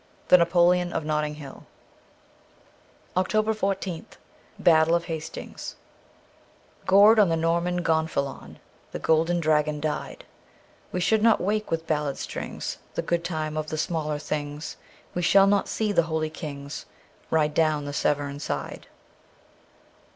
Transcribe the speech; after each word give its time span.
'The 0.29 0.37
Napoleon 0.39 0.91
of 0.93 1.05
Notting 1.05 1.35
Hill.' 1.35 1.67
319 3.13 3.13
OCTOBER 3.17 3.53
14th 3.53 4.17
BATTLE 4.57 4.95
OF 4.95 5.05
HASTINGS 5.05 5.75
GORED 6.87 7.19
on 7.19 7.29
the 7.29 7.35
Norman 7.37 7.83
gonfalon 7.83 8.57
The 8.93 8.97
Golden 8.97 9.39
Dragon 9.39 9.79
died, 9.79 10.25
We 10.91 11.01
shall 11.01 11.19
not 11.19 11.39
wake 11.39 11.69
with 11.69 11.85
ballad 11.85 12.17
strings 12.17 12.79
The 12.95 13.03
good 13.03 13.23
time 13.23 13.55
of 13.55 13.67
the 13.67 13.77
smaller 13.77 14.17
things, 14.17 14.75
We 15.13 15.21
shall 15.21 15.45
not 15.45 15.67
see 15.67 15.91
the 15.91 16.01
holy 16.09 16.31
kings 16.31 16.87
Ride 17.29 17.53
down 17.53 17.85
the 17.85 17.93
Severn 17.93 18.39
side. 18.39 18.87